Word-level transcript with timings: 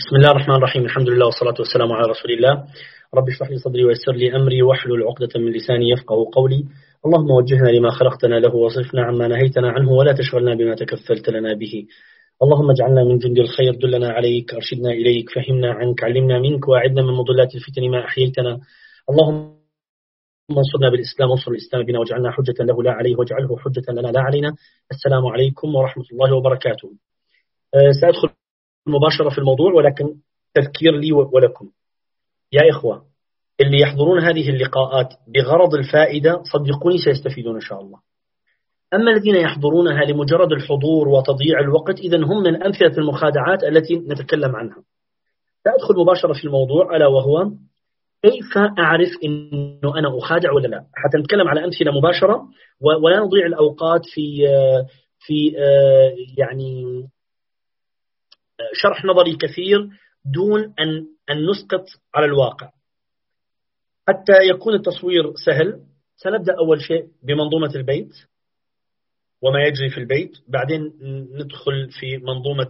بسم 0.00 0.16
الله 0.16 0.30
الرحمن 0.30 0.54
الرحيم. 0.54 0.84
الحمد 0.84 1.08
لله 1.08 1.26
والصلاة 1.26 1.54
والسلام 1.58 1.92
على 1.92 2.06
رسول 2.10 2.30
الله. 2.30 2.64
رب 3.14 3.28
اشرح 3.28 3.50
لي 3.50 3.56
صدري 3.56 3.84
ويسر 3.84 4.12
لي 4.12 4.36
أمري 4.36 4.62
واحلل 4.62 5.02
عقدة 5.02 5.28
من 5.36 5.52
لساني 5.52 5.90
يفقه 5.90 6.30
قولي. 6.32 6.64
اللهم 7.06 7.30
وجهنا 7.30 7.68
لما 7.68 7.90
خلقتنا 7.90 8.34
له 8.34 8.54
وصفنا 8.54 9.02
عما 9.02 9.28
نهيتنا 9.28 9.68
عنه 9.70 9.92
ولا 9.92 10.12
تشغلنا 10.12 10.54
بما 10.54 10.74
تكفلت 10.74 11.28
لنا 11.28 11.54
به. 11.54 11.86
اللهم 12.42 12.70
اجعلنا 12.70 13.04
من 13.04 13.18
جند 13.18 13.38
الخير. 13.38 13.74
دلنا 13.74 14.08
عليك 14.08 14.54
أرشدنا 14.54 14.90
إليك 14.90 15.30
فهمنا 15.30 15.70
عنك 15.72 16.04
علمنا 16.04 16.38
منك 16.38 16.68
وأعدنا 16.68 17.02
من 17.02 17.14
مضلات 17.14 17.54
الفتن 17.54 17.90
ما 17.90 18.04
أحييتنا. 18.04 18.58
اللهم 19.10 19.54
انصرنا 20.50 20.88
بالإسلام 20.90 21.30
وانصر 21.30 21.50
الإسلام 21.50 21.82
بنا 21.82 21.98
واجعلنا 21.98 22.30
حجة 22.30 22.58
له 22.60 22.82
لا 22.82 22.90
عليه 22.90 23.16
واجعله 23.16 23.56
حجة 23.58 23.86
لنا 23.88 24.08
لا 24.08 24.20
علينا. 24.20 24.54
السلام 24.90 25.26
عليكم 25.26 25.74
ورحمة 25.74 26.04
الله 26.12 26.36
وبركاته. 26.36 26.90
أه، 27.74 27.90
سأدخل 28.00 28.28
مباشرة 28.86 29.28
في 29.28 29.38
الموضوع 29.38 29.72
ولكن 29.72 30.14
تذكير 30.54 30.92
لي 30.92 31.12
ولكم. 31.12 31.70
يا 32.52 32.70
إخوة 32.70 33.02
اللي 33.60 33.80
يحضرون 33.80 34.18
هذه 34.18 34.50
اللقاءات 34.50 35.08
بغرض 35.34 35.74
الفائدة 35.74 36.42
صدقوني 36.52 36.98
سيستفيدون 36.98 37.54
إن 37.54 37.60
شاء 37.60 37.80
الله. 37.80 37.98
أما 38.94 39.10
الذين 39.10 39.34
يحضرونها 39.34 40.04
لمجرد 40.04 40.52
الحضور 40.52 41.08
وتضييع 41.08 41.60
الوقت 41.60 41.98
إذا 41.98 42.16
هم 42.16 42.42
من 42.42 42.62
أمثلة 42.62 42.98
المخادعات 42.98 43.64
التي 43.64 43.94
نتكلم 43.94 44.56
عنها. 44.56 44.82
سأدخل 45.64 45.94
مباشرة 45.96 46.32
في 46.32 46.44
الموضوع 46.44 46.96
ألا 46.96 47.06
وهو 47.06 47.50
كيف 48.22 48.58
أعرف 48.78 49.08
أنه 49.24 49.98
أنا 49.98 50.18
أخادع 50.18 50.52
ولا 50.52 50.68
لا؟ 50.68 50.84
حتى 50.94 51.18
نتكلم 51.18 51.48
على 51.48 51.64
أمثلة 51.64 51.92
مباشرة 51.92 52.48
ولا 52.80 53.20
نضيع 53.20 53.46
الأوقات 53.46 54.00
في 54.14 54.46
في 55.18 55.52
يعني 56.38 57.04
شرح 58.72 59.04
نظري 59.04 59.36
كثير 59.36 59.88
دون 60.34 60.60
أن 60.60 61.06
أن 61.30 61.50
نسقط 61.50 61.84
على 62.14 62.26
الواقع. 62.26 62.70
حتى 64.08 64.32
يكون 64.50 64.74
التصوير 64.74 65.32
سهل 65.46 65.80
سنبدأ 66.16 66.54
أول 66.58 66.82
شيء 66.82 67.06
بمنظومة 67.22 67.74
البيت 67.74 68.12
وما 69.42 69.62
يجري 69.62 69.90
في 69.90 69.98
البيت. 69.98 70.32
بعدين 70.48 70.80
ندخل 71.34 71.90
في 72.00 72.16
منظومة 72.18 72.68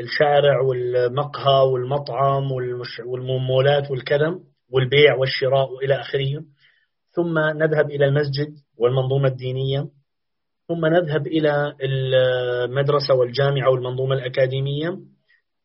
الشارع 0.00 0.60
والمقهى 0.60 1.66
والمطعم 1.72 2.52
والمولات 3.06 3.90
والكذا 3.90 4.40
والبيع 4.70 5.14
والشراء 5.14 5.72
وإلى 5.72 6.00
آخره. 6.00 6.44
ثم 7.10 7.38
نذهب 7.38 7.90
إلى 7.90 8.04
المسجد 8.04 8.54
والمنظومة 8.76 9.28
الدينية. 9.28 9.88
ثم 10.70 10.86
نذهب 10.86 11.26
إلى 11.26 11.74
المدرسة 11.82 13.14
والجامعة 13.14 13.70
والمنظومة 13.70 14.14
الأكاديمية. 14.14 14.98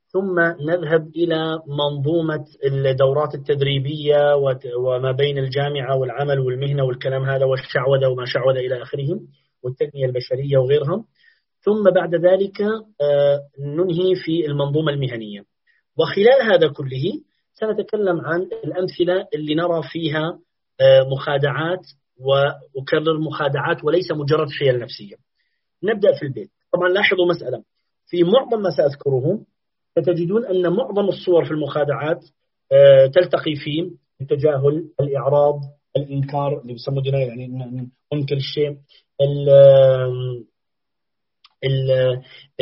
ثم 0.07 0.39
نذهب 0.39 1.07
إلى 1.15 1.59
منظومة 1.67 2.45
الدورات 2.65 3.35
التدريبية 3.35 4.35
وما 4.77 5.11
بين 5.11 5.37
الجامعة 5.37 5.95
والعمل 5.95 6.39
والمهنة 6.39 6.83
والكلام 6.83 7.23
هذا 7.23 7.45
والشعوذة 7.45 8.07
وما 8.07 8.25
شعوذة 8.25 8.59
إلى 8.59 8.81
آخره 8.81 9.19
والتنمية 9.63 10.05
البشرية 10.05 10.57
وغيرها 10.57 11.05
ثم 11.59 11.83
بعد 11.95 12.15
ذلك 12.15 12.61
آه، 13.01 13.39
ننهي 13.59 14.15
في 14.15 14.45
المنظومة 14.45 14.91
المهنية. 14.91 15.43
وخلال 15.97 16.41
هذا 16.53 16.67
كله 16.67 17.21
سنتكلم 17.53 18.21
عن 18.21 18.41
الأمثلة 18.63 19.27
اللي 19.35 19.55
نرى 19.55 19.81
فيها 19.91 20.39
آه، 20.81 21.03
مخادعات 21.11 21.85
وأكرر 22.19 23.19
مخادعات 23.19 23.83
وليس 23.83 24.11
مجرد 24.11 24.47
حيل 24.49 24.79
نفسية. 24.79 25.15
نبدأ 25.83 26.13
في 26.19 26.25
البيت. 26.25 26.49
طبعا 26.73 26.89
لاحظوا 26.89 27.25
مسألة. 27.29 27.63
في 28.07 28.23
معظم 28.23 28.61
ما 28.61 28.69
سأذكره 28.69 29.39
ستجدون 29.99 30.45
أن 30.45 30.73
معظم 30.73 31.07
الصور 31.07 31.45
في 31.45 31.51
المخادعات 31.51 32.25
آه، 32.71 33.07
تلتقي 33.07 33.55
في 33.55 33.91
التجاهل 34.21 34.89
الإعراض 34.99 35.59
الإنكار 35.97 36.61
اللي 36.61 36.73
بيسموه 36.73 37.03
يعني 37.05 37.47
ننكر 38.13 38.35
الشيء 38.35 38.77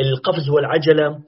القفز 0.00 0.48
والعجلة. 0.48 1.22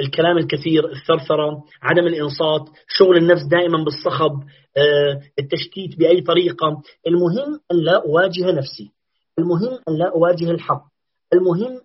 الكلام 0.00 0.38
الكثير 0.38 0.92
الثرثرة 0.92 1.64
عدم 1.82 2.06
الإنصات 2.06 2.68
شغل 2.88 3.16
النفس 3.16 3.42
دائما 3.50 3.84
بالصخب 3.84 4.32
آه، 4.76 5.20
التشتيت 5.38 5.98
بأي 5.98 6.20
طريقة. 6.20 6.82
المهم 7.06 7.60
أن 7.72 7.76
لا 7.76 8.04
أواجه 8.04 8.52
نفسي. 8.52 8.90
المهم 9.38 9.78
أن 9.88 9.98
لا 9.98 10.12
أواجه 10.14 10.50
الحق. 10.50 10.84
المهم 11.32 11.80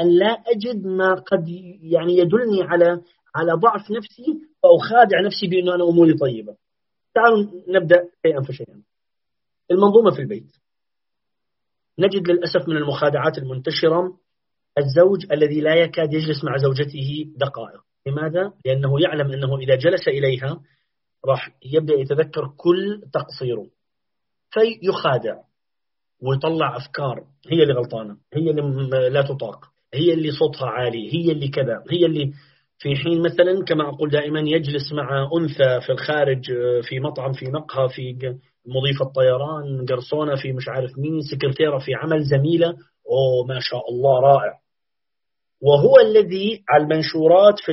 أن 0.00 0.18
لا 0.18 0.42
أجد 0.46 0.86
ما 0.86 1.14
قد 1.14 1.48
يعني 1.82 2.18
يدلني 2.18 2.62
على 2.62 3.00
على 3.34 3.52
ضعف 3.52 3.90
نفسي 3.90 4.26
خادع 4.90 5.20
نفسي 5.20 5.46
بأنه 5.46 5.74
أنا 5.74 5.84
أموري 5.84 6.14
طيبة. 6.14 6.56
تعالوا 7.14 7.46
نبدأ 7.68 8.08
شيئا 8.26 8.40
فشيئا. 8.40 8.82
المنظومة 9.70 10.10
في 10.10 10.22
البيت. 10.22 10.56
نجد 11.98 12.30
للأسف 12.30 12.68
من 12.68 12.76
المخادعات 12.76 13.38
المنتشرة 13.38 14.16
الزوج 14.78 15.32
الذي 15.32 15.60
لا 15.60 15.74
يكاد 15.74 16.12
يجلس 16.12 16.44
مع 16.44 16.56
زوجته 16.56 17.24
دقائق. 17.36 17.80
لماذا؟ 18.06 18.52
لأنه 18.64 19.00
يعلم 19.00 19.32
أنه 19.32 19.58
إذا 19.58 19.74
جلس 19.74 20.08
إليها 20.08 20.60
راح 21.26 21.48
يبدأ 21.64 21.94
يتذكر 21.94 22.48
كل 22.56 23.02
تقصيره. 23.12 23.66
فيخادع 24.50 25.36
ويطلع 26.22 26.76
أفكار. 26.76 27.24
هي 27.50 27.62
اللي 27.62 27.74
غلطانة. 27.74 28.16
هي 28.34 28.50
اللي 28.50 29.08
لا 29.08 29.22
تطاق. 29.22 29.64
هي 29.94 30.12
اللي 30.12 30.30
صوتها 30.30 30.66
عالي. 30.66 31.14
هي 31.14 31.32
اللي 31.32 31.48
كذا. 31.48 31.84
هي 31.90 32.06
اللي 32.06 32.32
في 32.78 32.96
حين 32.96 33.22
مثلا 33.22 33.64
كما 33.64 33.88
أقول 33.88 34.10
دائما 34.10 34.40
يجلس 34.40 34.92
مع 34.92 35.28
أنثى 35.38 35.80
في 35.86 35.92
الخارج 35.92 36.44
في 36.82 37.00
مطعم 37.00 37.32
في 37.32 37.46
مقهى 37.46 37.88
في 37.88 38.36
مضيفة 38.66 39.04
طيران 39.16 39.86
قرصونة 39.86 40.36
في 40.36 40.52
مش 40.52 40.68
عارف 40.68 40.98
مين 40.98 41.20
سكرتيرة 41.20 41.78
في 41.78 41.94
عمل 41.94 42.22
زميلة. 42.22 42.68
أوه 43.10 43.46
ما 43.48 43.58
شاء 43.60 43.90
الله 43.90 44.20
رائع. 44.20 44.61
وهو 45.62 46.00
الذي 46.00 46.64
على 46.68 46.82
المنشورات 46.82 47.60
في 47.60 47.72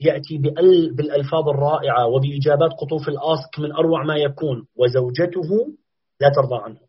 يأتي 0.00 0.38
بالألفاظ 0.92 1.48
الرائعة 1.48 2.06
وبإجابات 2.06 2.72
قطوف 2.72 3.08
الآسك 3.08 3.58
من 3.58 3.72
أروع 3.72 4.04
ما 4.04 4.16
يكون 4.16 4.66
وزوجته 4.76 5.68
لا 6.20 6.28
ترضى 6.28 6.56
عنه. 6.64 6.80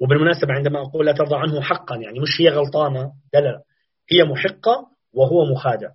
وبالمناسبة 0.00 0.52
عندما 0.52 0.82
أقول 0.82 1.06
لا 1.06 1.12
ترضى 1.12 1.36
عنه 1.36 1.60
حقا 1.60 1.96
يعني 1.96 2.20
مش 2.20 2.40
هي 2.40 2.48
غلطانة 2.48 3.12
لا 3.34 3.38
لا. 3.38 3.62
هي 4.10 4.24
محقة 4.24 4.86
وهو 5.12 5.44
مخادع. 5.44 5.90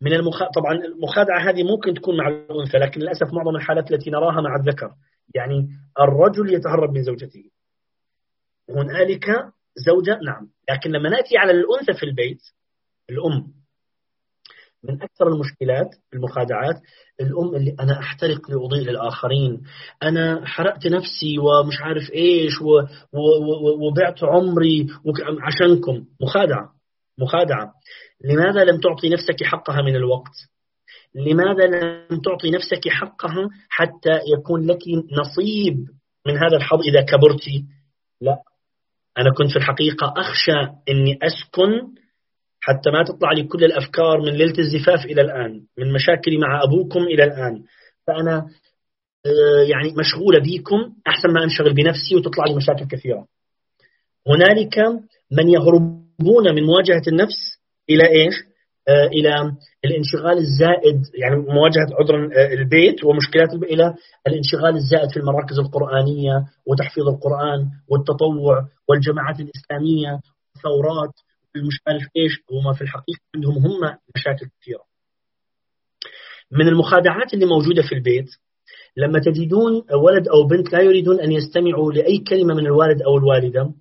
من 0.00 0.12
المخ... 0.12 0.42
طبعا 0.54 0.72
المخادعة 0.72 1.50
هذه 1.50 1.62
ممكن 1.62 1.94
تكون 1.94 2.16
مع 2.16 2.28
الأنثى 2.28 2.78
لكن 2.78 3.00
للأسف 3.00 3.32
معظم 3.32 3.56
الحالات 3.56 3.90
التي 3.90 4.10
نراها 4.10 4.40
مع 4.40 4.56
الذكر. 4.56 4.90
يعني 5.34 5.68
الرجل 6.00 6.54
يتهرب 6.54 6.92
من 6.92 7.02
زوجته. 7.02 7.44
هنالك 8.70 9.26
زوجة 9.76 10.18
نعم. 10.26 10.48
لكن 10.70 10.90
لما 10.90 11.08
نأتي 11.08 11.38
على 11.38 11.52
الأنثى 11.52 11.92
في 12.00 12.06
البيت 12.06 12.42
الأم 13.10 13.56
من 14.84 15.02
أكثر 15.02 15.28
المشكلات 15.28 15.94
المخادعات 16.14 16.80
الأم 17.20 17.54
اللي 17.54 17.76
أنا 17.80 17.98
أحترق 17.98 18.50
لأضيء 18.50 18.90
للآخرين 18.90 19.62
أنا 20.02 20.46
حرقت 20.46 20.86
نفسي 20.86 21.38
ومش 21.38 21.80
عارف 21.80 22.10
إيش 22.14 22.60
و 22.60 22.70
و 23.12 23.18
و 23.18 23.86
وبعت 23.86 24.24
عمري 24.24 24.86
عشانكم. 25.42 26.04
مخادعة 26.20 26.72
مخادعة. 27.18 27.72
لماذا 28.24 28.64
لم 28.64 28.80
تعطي 28.80 29.08
نفسك 29.08 29.44
حقها 29.44 29.82
من 29.82 29.96
الوقت؟ 29.96 30.34
لماذا 31.14 31.66
لم 31.66 32.20
تعطي 32.20 32.50
نفسك 32.50 32.88
حقها 32.88 33.48
حتى 33.68 34.20
يكون 34.38 34.66
لك 34.66 34.82
نصيب 35.12 35.88
من 36.26 36.36
هذا 36.36 36.56
الحظ 36.56 36.80
إذا 36.80 37.00
كبرتي؟ 37.02 37.64
لا. 38.20 38.36
أنا 39.18 39.32
كنت 39.34 39.50
في 39.50 39.56
الحقيقة 39.56 40.14
أخشى 40.16 40.58
أني 40.88 41.18
أسكن 41.22 41.94
حتى 42.60 42.90
ما 42.90 43.02
تطلع 43.02 43.32
لي 43.32 43.42
كل 43.42 43.64
الأفكار 43.64 44.20
من 44.20 44.32
ليلة 44.32 44.58
الزفاف 44.58 45.04
إلى 45.04 45.22
الآن 45.22 45.62
من 45.78 45.92
مشاكلي 45.92 46.38
مع 46.38 46.62
أبوكم 46.62 47.02
إلى 47.02 47.24
الآن 47.24 47.62
فأنا 48.06 48.46
آه، 49.26 49.62
يعني 49.68 49.94
مشغولة 49.98 50.38
بيكم 50.38 50.92
أحسن 51.06 51.28
ما 51.32 51.44
أنشغل 51.44 51.74
بنفسي 51.74 52.16
وتطلع 52.16 52.44
لي 52.44 52.54
مشاكل 52.54 52.86
كثيرة 52.86 53.26
هنالك 54.26 54.78
من 55.32 55.48
يهربون 55.48 56.54
من 56.54 56.62
مواجهة 56.62 57.02
النفس 57.08 57.60
إلى 57.90 58.08
إيش؟ 58.08 58.34
آه، 58.88 59.06
إلى 59.06 59.52
الانشغال 59.84 60.38
الزائد 60.38 61.02
يعني 61.14 61.36
مواجهة 61.36 61.88
عذرا 62.00 62.30
آه، 62.36 62.52
البيت 62.54 63.04
ومشكلات 63.04 63.54
إلى 63.54 63.94
الانشغال 64.26 64.76
الزائد 64.76 65.10
في 65.10 65.16
المراكز 65.16 65.58
القرآنية 65.58 66.44
وتحفيظ 66.66 67.08
القرآن 67.08 67.70
والتطوع 67.88 68.68
والجماعات 68.88 69.40
الإسلامية 69.40 70.20
ثورات 70.62 71.14
مش 71.56 71.80
عارف 71.88 72.02
إيش 72.16 72.32
هم 72.52 72.72
في 72.72 72.82
الحقيقة 72.82 73.20
عندهم 73.34 73.52
هم 73.52 73.98
مشاكل 74.16 74.46
كثيرة. 74.60 74.82
من 76.52 76.68
المخادعات 76.68 77.34
اللي 77.34 77.46
موجودة 77.46 77.82
في 77.82 77.94
البيت 77.94 78.26
لما 78.96 79.18
تجدون 79.18 79.72
ولد 79.94 80.28
أو 80.28 80.46
بنت 80.46 80.72
لا 80.72 80.80
يريدون 80.80 81.20
أن 81.20 81.32
يستمعوا 81.32 81.92
لأي 81.92 82.18
كلمة 82.18 82.54
من 82.54 82.66
الوالد 82.66 83.02
أو 83.02 83.18
الوالدة 83.18 83.72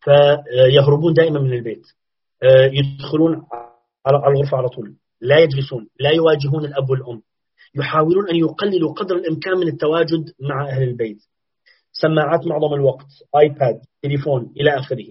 فيهربون 0.00 1.14
دائما 1.14 1.40
من 1.40 1.52
البيت. 1.52 1.86
يدخلون 2.72 3.42
على 4.06 4.16
الغرفة 4.16 4.56
على 4.56 4.68
طول. 4.68 4.94
لا 5.20 5.38
يجلسون 5.38 5.88
لا 6.00 6.10
يواجهون 6.10 6.64
الأب 6.64 6.90
والأم. 6.90 7.22
يحاولون 7.74 8.28
أن 8.28 8.36
يقللوا 8.36 8.92
قدر 8.92 9.16
الإمكان 9.16 9.58
من 9.58 9.68
التواجد 9.68 10.32
مع 10.40 10.68
أهل 10.68 10.82
البيت. 10.82 11.18
سماعات 11.92 12.46
معظم 12.46 12.74
الوقت 12.74 13.06
آيباد 13.36 13.80
تليفون 14.02 14.52
إلى 14.60 14.78
آخره. 14.78 15.06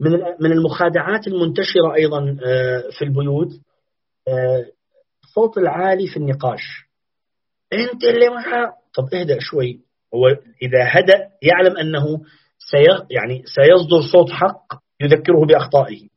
من 0.00 0.10
من 0.40 0.52
المخادعات 0.52 1.26
المنتشرة 1.26 1.94
أيضا 1.94 2.36
آه، 2.44 2.84
في 2.98 3.04
البيوت 3.04 3.48
آه، 4.28 4.66
الصوت 5.24 5.58
العالي 5.58 6.06
في 6.08 6.16
النقاش. 6.16 6.60
أنت 7.72 8.04
اللي 8.04 8.28
معها 8.28 8.72
طب 8.94 9.14
اهدأ 9.14 9.36
شوي. 9.40 9.80
هو 10.14 10.26
إذا 10.62 10.84
هدأ 10.88 11.28
يعلم 11.42 11.76
أنه 11.76 12.20
سي 12.58 12.84
يعني 13.10 13.42
سيصدر 13.46 14.02
صوت 14.12 14.30
حق 14.30 14.82
يذكره 15.00 15.46
بأخطائه. 15.46 16.11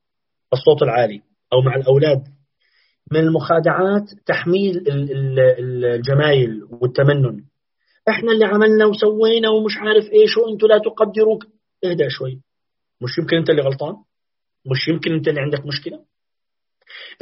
الصوت 0.55 0.81
العالي 0.81 1.21
أو 1.53 1.61
مع 1.61 1.75
الأولاد. 1.75 2.23
من 3.11 3.19
المخادعات 3.19 4.09
تحميل 4.25 4.83
الجمايل 4.87 6.63
والتمنن. 6.63 7.43
إحنا 8.09 8.31
اللي 8.31 8.45
عملنا 8.45 8.85
وسوينا 8.85 9.49
ومش 9.49 9.77
عارف 9.77 10.05
إيش 10.13 10.37
وأنتم 10.37 10.67
لا 10.67 10.77
تقدروا 10.77 11.39
اهدى 11.85 12.09
شوي. 12.09 12.41
مش 13.01 13.17
يمكن 13.17 13.37
أنت 13.37 13.49
اللي 13.49 13.61
غلطان؟ 13.61 13.95
مش 14.71 14.87
يمكن 14.87 15.13
أنت 15.13 15.27
اللي 15.27 15.41
عندك 15.41 15.65
مشكلة؟ 15.65 15.99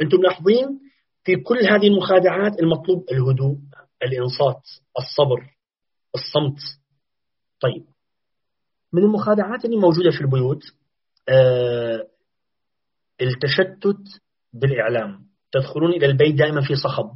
أنتم 0.02 0.18
ملاحظين 0.18 0.80
في 1.24 1.36
كل 1.36 1.58
هذه 1.66 1.86
المخادعات 1.86 2.60
المطلوب 2.60 3.04
الهدوء 3.12 3.56
الإنصات 4.02 4.62
الصبر 4.98 5.50
الصمت. 6.14 6.58
طيب. 7.60 7.84
من 8.92 9.02
المخادعات 9.02 9.64
اللي 9.64 9.76
موجودة 9.76 10.10
في 10.10 10.20
البيوت 10.20 10.62
آه 11.28 12.06
التشتت 13.26 14.20
بالإعلام. 14.52 15.20
تدخلون 15.52 15.90
إلى 15.90 16.06
البيت 16.06 16.34
دائما 16.34 16.60
في 16.60 16.74
صخب. 16.74 17.10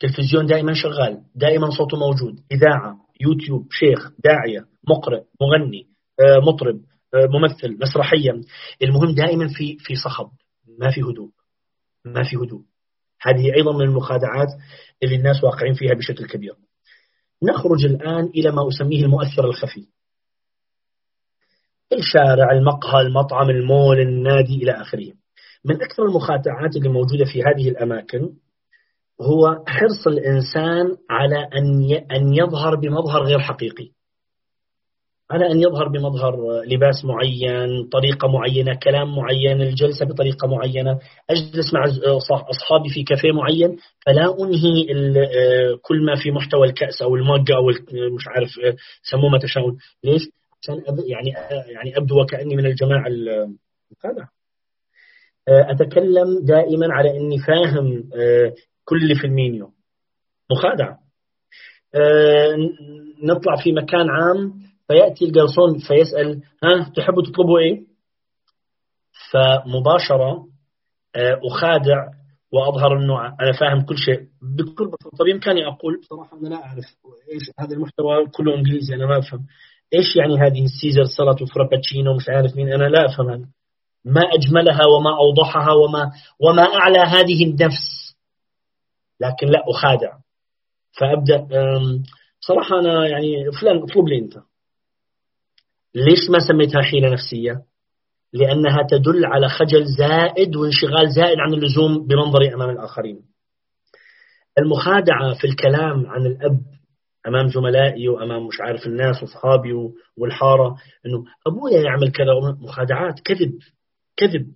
تلفزيون 0.00 0.46
دائما 0.46 0.72
شغال. 0.74 1.22
دائما 1.34 1.70
صوته 1.70 1.96
موجود. 1.96 2.34
إذاعة 2.52 2.96
يوتيوب 3.20 3.66
شيخ 3.70 4.10
داعية 4.24 4.66
مقرئ 4.88 5.22
مغني 5.40 5.86
آه 6.20 6.38
مطرب 6.46 6.80
ممثل 7.14 7.78
مسرحيا. 7.82 8.40
المهم 8.82 9.14
دائما 9.14 9.48
في 9.48 9.76
في 9.78 9.94
صخب. 9.94 10.30
ما 10.78 10.90
في 10.90 11.00
هدوء. 11.02 11.30
ما 12.04 12.22
في 12.22 12.36
هدوء. 12.36 12.62
هذه 13.20 13.54
أيضا 13.56 13.72
من 13.72 13.82
المخادعات 13.82 14.48
اللي 15.02 15.16
الناس 15.16 15.44
واقعين 15.44 15.74
فيها 15.74 15.94
بشكل 15.94 16.26
كبير. 16.26 16.54
نخرج 17.42 17.84
الآن 17.84 18.24
إلى 18.24 18.50
ما 18.50 18.68
أسميه 18.68 19.04
المؤثر 19.04 19.44
الخفي. 19.44 19.86
الشارع 21.92 22.52
المقهى 22.52 23.00
المطعم 23.00 23.50
المول 23.50 24.00
النادي 24.00 24.54
إلى 24.54 24.72
آخره. 24.72 25.12
من 25.64 25.82
أكثر 25.82 26.04
المخادعات 26.04 26.76
اللي 26.76 26.88
موجودة 26.88 27.24
في 27.24 27.42
هذه 27.42 27.68
الأماكن 27.68 28.30
هو 29.20 29.64
حرص 29.66 30.06
الإنسان 30.06 30.96
على 31.10 31.48
أن 31.54 31.92
أن 32.16 32.34
يظهر 32.34 32.74
بمظهر 32.74 33.22
غير 33.22 33.38
حقيقي. 33.38 33.88
على 35.30 35.50
أن 35.50 35.60
يظهر 35.60 35.88
بمظهر 35.88 36.62
لباس 36.66 37.04
معين 37.04 37.88
طريقة 37.92 38.28
معينة 38.28 38.74
كلام 38.74 39.16
معين 39.16 39.62
الجلسة 39.62 40.06
بطريقة 40.06 40.48
معينة 40.48 40.98
أجلس 41.30 41.74
مع 41.74 41.84
أصحابي 42.50 42.88
في 42.88 43.02
كافيه 43.02 43.32
معين 43.32 43.76
فلا 44.06 44.36
أنهي 44.40 44.86
كل 45.82 46.04
ما 46.04 46.14
في 46.22 46.30
محتوى 46.30 46.66
الكأس 46.66 47.02
أو 47.02 47.16
المج 47.16 47.52
أو 47.52 47.66
مش 48.14 48.28
عارف 48.28 48.50
سموه 49.02 49.30
ما 49.30 49.38
تشاءون. 49.38 49.78
ليش؟ 50.04 50.22
عشان 50.62 50.82
يعني 51.06 51.30
يعني 51.74 51.96
أبدو 51.98 52.20
وكأني 52.20 52.56
من 52.56 52.66
الجماعة 52.66 53.06
المخادعة 53.06 54.28
أتكلم 55.48 56.44
دائما 56.44 56.86
على 56.94 57.10
أني 57.10 57.38
فاهم 57.38 58.10
كل 58.84 59.02
اللي 59.02 59.14
في 59.14 59.26
المينيو 59.26 59.70
مخادعة 60.50 60.98
نطلع 63.24 63.56
في 63.64 63.72
مكان 63.72 64.10
عام 64.10 64.52
فيأتي 64.88 65.24
الجرسون 65.24 65.78
فيسأل 65.78 66.42
ها 66.64 66.92
تحبوا 66.96 67.22
تطلبوا 67.22 67.58
إيه؟ 67.58 67.94
فمباشرة 69.32 70.46
آه، 71.16 71.40
أخادع 71.44 72.08
وأظهر 72.52 72.98
أنه 72.98 73.26
أنا 73.26 73.52
فاهم 73.60 73.80
كل 73.84 73.98
شيء. 73.98 74.20
بكل 74.42 74.86
بساطة 74.86 75.24
بإمكاني 75.24 75.66
أقول 75.66 76.00
بصراحة 76.00 76.38
أنا 76.38 76.48
لا 76.48 76.56
أعرف 76.56 76.84
إيش 77.32 77.42
هذا 77.60 77.74
المحتوى 77.74 78.26
كله 78.26 78.54
إنجليزي 78.54 78.94
أنا 78.94 79.06
ما 79.06 79.18
أفهم. 79.18 79.46
إيش 79.94 80.16
يعني 80.16 80.38
هذه 80.38 80.64
السيزر 80.64 81.04
سلطة 81.04 81.42
وفرابتشينو 81.42 82.14
مش 82.14 82.28
عارف 82.28 82.56
مين 82.56 82.72
أنا 82.72 82.84
لا 82.84 83.06
أفهم 83.06 83.30
هذا. 83.30 83.48
ما 84.04 84.20
أجملها 84.20 84.86
وما 84.86 85.16
أوضحها 85.16 85.72
وما 85.72 86.10
وما 86.40 86.62
أعلى 86.62 86.98
هذه 86.98 87.44
النفس. 87.44 88.14
لكن 89.20 89.46
لا 89.46 89.62
أخادع. 89.68 90.12
فأبدأ 90.92 91.46
صراحة 92.40 92.80
أنا 92.80 93.08
يعني 93.08 93.52
فلان 93.60 93.82
اطلب 93.82 94.08
لي 94.08 94.18
أنت. 94.18 94.34
ليش 95.94 96.30
ما 96.30 96.38
سميتها 96.48 96.82
حيلة 96.82 97.08
نفسية؟ 97.08 97.62
لأنها 98.32 98.82
تدل 98.90 99.24
على 99.26 99.48
خجل 99.48 99.84
زائد 99.98 100.56
وانشغال 100.56 101.12
زائد 101.16 101.38
عن 101.38 101.54
اللزوم 101.54 102.06
بمنظري 102.06 102.54
أمام 102.54 102.70
الآخرين. 102.70 103.22
المخادعة 104.58 105.34
في 105.34 105.46
الكلام 105.46 106.06
عن 106.06 106.26
الأب 106.26 106.60
أمام 107.28 107.48
زملائي 107.48 108.08
وأمام 108.08 108.46
مش 108.46 108.60
عارف 108.60 108.86
الناس 108.86 109.22
وأصحابي 109.22 109.72
والحارة 110.16 110.76
أنه 111.06 111.24
أبويا 111.46 111.80
يعمل 111.82 112.12
كذا 112.12 112.56
مخادعات 112.60 113.20
كذب. 113.20 113.52
كذب. 114.16 114.46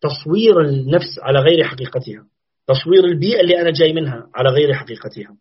تصوير 0.00 0.60
النفس 0.60 1.18
على 1.22 1.38
غير 1.38 1.64
حقيقتها. 1.64 2.26
تصوير 2.66 3.04
البيئة 3.04 3.40
اللي 3.40 3.60
أنا 3.60 3.70
جاي 3.70 3.92
منها 3.92 4.26
على 4.34 4.50
غير 4.50 4.74
حقيقتها. 4.74 5.36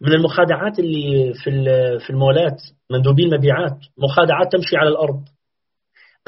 من 0.00 0.12
المخادعات 0.12 0.78
اللي 0.78 1.34
في 1.34 1.50
في 1.98 2.10
المولات 2.10 2.62
مندوبي 2.90 3.22
المبيعات 3.22 3.78
مخادعات 3.98 4.52
تمشي 4.52 4.76
على 4.76 4.88
الأرض. 4.88 5.20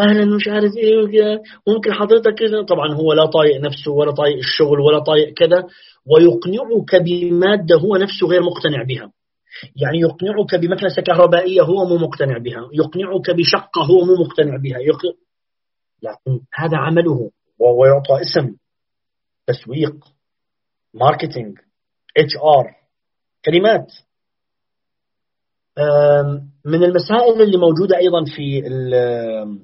أهلا 0.01 0.37
مش 0.37 0.49
عارف 0.49 0.73
إيه 0.77 1.43
ممكن 1.69 1.93
حضرتك 1.93 2.35
طبعا 2.69 2.95
هو 2.95 3.13
لا 3.13 3.27
طايق 3.27 3.61
نفسه 3.61 3.93
ولا 3.93 4.11
طايق 4.11 4.37
الشغل 4.37 4.81
ولا 4.81 4.99
طايق 4.99 5.35
كذا 5.35 5.65
ويقنعك 6.07 7.03
بمادة 7.05 7.77
هو 7.77 7.97
نفسه 7.97 8.27
غير 8.27 8.43
مقتنع 8.43 8.83
بها. 8.83 9.13
يعني 9.77 10.01
يقنعك 10.01 10.55
بمكنسه 10.55 11.03
كهربائية 11.03 11.63
هو 11.63 11.85
مو 11.89 11.97
مقتنع 11.97 12.39
بها. 12.39 12.69
يقنعك 12.73 13.31
بشقة 13.31 13.85
هو 13.91 14.05
مو 14.05 14.15
مقتنع 14.25 14.57
بها. 14.57 14.79
لكن 16.03 16.41
هذا 16.55 16.77
عمله. 16.77 17.31
وهو 17.59 17.85
يعطى 17.85 18.21
اسم 18.21 18.57
تسويق 19.47 20.05
marketing 20.95 21.59
HR 22.17 22.75
كلمات. 23.45 23.93
من 26.65 26.85
المسائل 26.85 27.43
اللي 27.43 27.57
موجودة 27.57 27.97
أيضا 27.97 28.25
في 28.37 28.59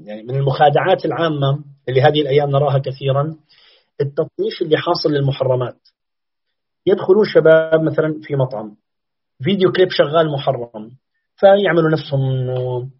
يعني 0.04 0.22
من 0.22 0.34
المخادعات 0.34 1.04
العامة 1.04 1.64
اللي 1.88 2.02
هذه 2.02 2.20
الأيام 2.20 2.50
نراها 2.50 2.78
كثيرا 2.78 3.36
التطنيش 4.00 4.62
اللي 4.62 4.76
حاصل 4.76 5.10
للمحرمات. 5.10 5.76
يدخلون 6.86 7.24
شباب 7.24 7.82
مثلا 7.82 8.20
في 8.22 8.36
مطعم 8.36 8.76
فيديو 9.42 9.72
كليب 9.72 9.88
شغال 9.90 10.32
محرم 10.32 10.90
فيعملوا 11.36 11.90
نفسهم 11.90 12.20
إنه 12.20 12.90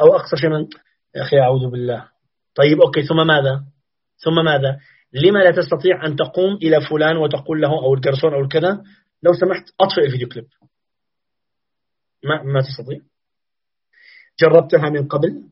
أو 0.00 0.16
أقصى 0.16 0.36
شيء 0.36 0.50
من 0.50 0.68
يا 1.16 1.22
أخي 1.22 1.40
أعوذ 1.40 1.70
بالله. 1.70 2.13
طيب 2.54 2.80
أوكي 2.80 3.02
ثم 3.02 3.26
ماذا؟ 3.26 3.64
ثم 4.24 4.44
ماذا؟ 4.44 4.78
لما 5.12 5.38
لا 5.38 5.50
تستطيع 5.50 6.06
أن 6.06 6.16
تقوم 6.16 6.54
إلى 6.54 6.80
فلان 6.80 7.16
وتقول 7.16 7.60
له 7.60 7.68
أو 7.68 7.94
الجرسون 7.94 8.34
أو 8.34 8.40
الكذا 8.40 8.82
لو 9.22 9.32
سمحت 9.32 9.64
أطفئ 9.80 10.04
الفيديو 10.04 10.28
كليب. 10.28 10.46
ما 12.24 12.42
ما 12.42 12.60
تستطيع. 12.60 13.00
جربتها 14.40 14.90
من 14.90 15.08
قبل؟ 15.08 15.42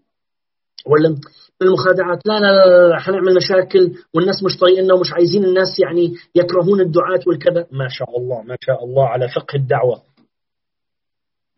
ولا 0.87 1.21
المخادعات. 1.62 2.26
لا 2.26 2.40
لا 2.40 2.47
لا, 2.47 2.88
لا 2.88 2.99
حنعمل 2.99 3.35
مشاكل 3.37 3.94
والناس 4.14 4.42
مش 4.44 4.59
طايقنا 4.59 4.94
ومش 4.94 5.12
عايزين 5.12 5.44
الناس 5.44 5.78
يعني 5.78 6.14
يكرهون 6.35 6.80
الدعاة 6.80 7.21
والكذا. 7.26 7.66
ما 7.71 7.88
شاء 7.88 8.18
الله 8.18 8.42
ما 8.42 8.56
شاء 8.61 8.85
الله 8.85 9.09
على 9.09 9.28
فقه 9.28 9.56
الدعوة. 9.56 10.02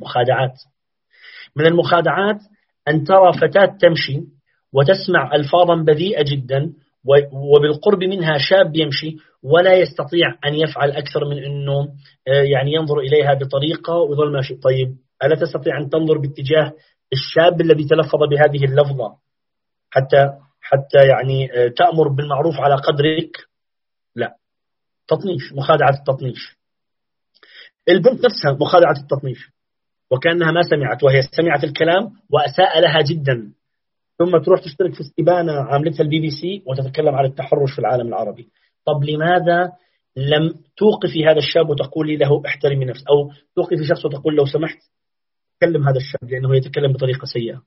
مخادعات. 0.01 0.55
من 1.57 1.67
المخادعات 1.67 2.41
أن 2.89 3.05
ترى 3.05 3.33
فتاة 3.33 3.77
تمشي 3.81 4.34
وتسمع 4.75 5.35
ألفاظا 5.35 5.75
بذيئة 5.75 6.25
جدا 6.25 6.73
وبالقرب 7.33 8.05
منها 8.05 8.39
شاب 8.39 8.77
يمشي 8.77 9.17
ولا 9.43 9.75
يستطيع 9.75 10.39
أن 10.47 10.55
يفعل 10.55 10.91
أكثر 10.91 11.25
من 11.25 11.45
أنه 11.45 11.81
آه، 12.29 12.43
يعني 12.43 12.73
ينظر 12.73 12.99
إليها 12.99 13.35
بطريقة 13.35 13.95
ويظل 13.95 14.33
ماشي. 14.33 14.55
طيب 14.55 14.97
ألا 15.25 15.37
تستطيع 15.37 15.79
أن 15.79 15.91
تنظر 15.91 16.19
باتجاه 16.19 16.73
الشاب 17.13 17.61
الذي 17.61 17.85
تلفظ 17.85 18.21
بهذه 18.31 18.65
اللفظة؟ 18.65 19.15
حتى 19.91 20.31
حتى 20.61 21.09
يعني 21.09 21.53
آه، 21.53 21.69
تأمر 21.69 22.09
بالمعروف 22.09 22.61
على 22.61 22.75
قدرك؟ 22.75 23.37
لا. 24.17 24.35
تطنيش 25.09 25.53
مخادعة 25.53 25.91
التطنيش. 26.01 26.57
البنت 27.89 28.25
نفسها 28.25 28.53
مخادعة 28.61 28.95
التطنيش. 29.03 29.51
وكأنها 30.11 30.51
ما 30.51 30.63
سمعت 30.63 31.05
وهي 31.05 31.23
سمعت 31.23 31.65
الكلام 31.65 32.11
وأساء 32.31 32.81
لها 32.81 33.01
جدا. 33.01 33.53
ثم 34.19 34.39
تروح 34.39 34.61
تشترك 34.61 34.95
في 34.95 35.01
استبانة 35.01 35.53
عاملتها 35.53 36.03
البي 36.05 36.21
بي 36.21 36.31
سي 36.31 36.63
وتتكلم 36.67 37.15
عن 37.15 37.25
التحرش 37.25 37.73
في 37.73 37.79
العالم 37.79 38.09
العربي. 38.09 38.49
طب 38.87 39.05
لماذا 39.05 39.73
لم 40.17 40.55
توقفي 40.77 41.27
هذا 41.27 41.39
الشاب 41.39 41.71
وتقولي 41.71 42.17
له 42.17 42.43
احترمي 42.47 42.85
نفسك؟ 42.85 43.09
أو 43.09 43.31
توقفي 43.57 43.85
شخص 43.85 44.05
وتقول 44.05 44.35
لو 44.35 44.47
سمحت 44.47 44.79
كلم 45.61 45.89
هذا 45.89 45.97
الشاب 45.97 46.31
لأنه 46.31 46.57
يتكلم 46.57 46.93
بطريقة 46.93 47.25
سيئة. 47.25 47.63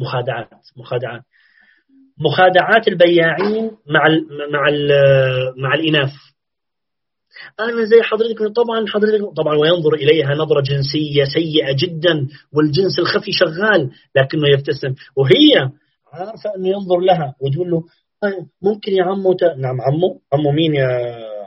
مخادعات 0.00 0.48
مخادعات. 0.76 1.22
مخادعات 2.18 2.88
البياعين 2.88 3.70
مع 3.86 4.06
ال 4.06 4.26
مع 4.52 4.68
ال 4.68 4.90
مع 5.62 5.74
الإناث. 5.74 6.12
أنا 7.60 7.84
زي 7.84 8.02
حضرتك؟ 8.02 8.38
طبعا 8.56 8.86
حضرتك 8.88 9.36
طبعا 9.36 9.56
وينظر 9.56 9.94
إليها 9.94 10.34
نظرة 10.34 10.60
جنسية 10.60 11.24
سيئة 11.24 11.76
جدا 11.78 12.28
والجنس 12.52 12.98
الخفي 12.98 13.32
شغال 13.32 13.90
لكنه 14.16 14.48
يبتسم. 14.52 14.94
وهي 15.16 15.70
عارفة 16.12 16.54
أنه 16.56 16.68
ينظر 16.68 16.98
لها 16.98 17.34
وتقول 17.40 17.70
له 17.70 17.84
ممكن 18.62 18.92
يا 18.92 19.04
عمو 19.04 19.32
ت... 19.32 19.42
نعم 19.42 19.80
عمو. 19.80 20.20
عمو 20.32 20.52
مين 20.52 20.74
يا 20.74 20.88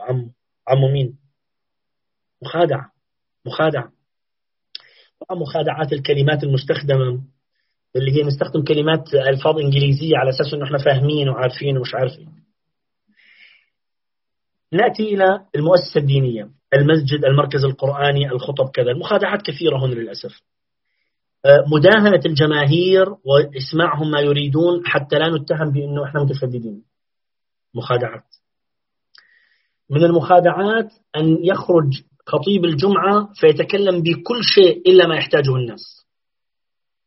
عمو 0.08 0.30
عمو 0.68 0.88
مين؟ 0.88 1.18
مخادعة. 2.42 2.92
مخادعة. 3.46 3.92
مخادعات 5.30 5.92
الكلمات 5.92 6.44
المستخدمة 6.44 7.22
اللي 7.96 8.12
هي 8.12 8.22
نستخدم 8.22 8.64
كلمات 8.64 9.14
ألفاظ 9.14 9.58
إنجليزية 9.58 10.16
على 10.16 10.30
أساس 10.30 10.54
أنه 10.54 10.64
إحنا 10.64 10.78
فاهمين 10.78 11.28
وعارفين 11.28 11.78
ومش 11.78 11.94
عارفين. 11.94 12.28
نأتي 14.72 15.02
إلى 15.02 15.46
المؤسسة 15.56 16.00
الدينية 16.00 16.48
المسجد 16.74 17.24
المركز 17.24 17.64
القرآني 17.64 18.30
الخطب 18.30 18.70
كذا. 18.70 18.90
المخادعات 18.90 19.42
كثيرة 19.42 19.84
هنا 19.84 19.94
للأسف. 19.94 20.42
آه، 21.44 21.64
مداهنة 21.72 22.20
الجماهير 22.26 23.06
وإسماعهم 23.24 24.10
ما 24.10 24.20
يريدون 24.20 24.86
حتى 24.86 25.18
لا 25.18 25.28
نتهم 25.28 25.70
بأنه 25.70 26.04
إحنا 26.04 26.22
متشددين 26.22 26.82
مخادعات. 27.74 28.24
من 29.90 30.04
المخادعات 30.04 30.92
أن 31.16 31.44
يخرج 31.44 32.02
خطيب 32.26 32.64
الجمعة 32.64 33.28
فيتكلم 33.34 34.02
بكل 34.02 34.44
شيء 34.44 34.82
إلا 34.90 35.06
ما 35.06 35.16
يحتاجه 35.16 35.56
الناس. 35.56 36.06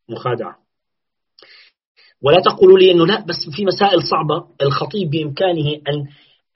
مخادعة. 0.09 0.57
ولا 2.21 2.41
تقولوا 2.41 2.79
لي 2.79 2.91
أنه 2.91 3.05
لا 3.05 3.25
بس 3.25 3.49
في 3.55 3.65
مسائل 3.65 4.01
صعبة. 4.03 4.47
الخطيب 4.61 5.09
بإمكانه 5.09 5.81
أن 5.89 6.07